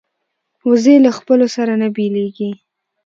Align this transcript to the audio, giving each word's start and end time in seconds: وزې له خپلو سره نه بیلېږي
وزې 0.67 0.95
له 1.05 1.11
خپلو 1.17 1.45
سره 1.55 1.73
نه 1.81 1.87
بیلېږي 1.95 2.51